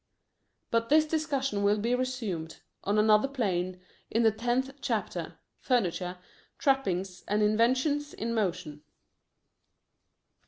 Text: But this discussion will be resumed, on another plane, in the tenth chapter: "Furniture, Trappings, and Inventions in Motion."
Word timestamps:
But 0.71 0.89
this 0.89 1.05
discussion 1.05 1.61
will 1.61 1.77
be 1.77 1.93
resumed, 1.93 2.61
on 2.83 2.97
another 2.97 3.27
plane, 3.27 3.79
in 4.09 4.23
the 4.23 4.31
tenth 4.31 4.71
chapter: 4.81 5.37
"Furniture, 5.59 6.17
Trappings, 6.57 7.23
and 7.27 7.43
Inventions 7.43 8.11
in 8.11 8.33
Motion." 8.33 8.81